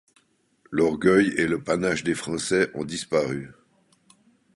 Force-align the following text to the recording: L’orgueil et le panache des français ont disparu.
L’orgueil 0.71 1.27
et 1.37 1.45
le 1.47 1.61
panache 1.63 2.03
des 2.03 2.15
français 2.15 2.71
ont 2.73 2.85
disparu. 2.85 3.51